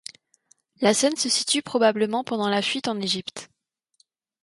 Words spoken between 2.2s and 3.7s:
pendant la Fuite en Égypte.